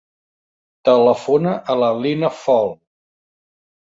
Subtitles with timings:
[0.89, 2.73] Telefona a la Lina Fall.